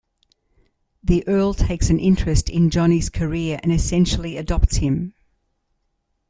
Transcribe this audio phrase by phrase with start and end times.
[1.03, 5.13] The earl takes an interest in Johnny's career and essentially adopts him.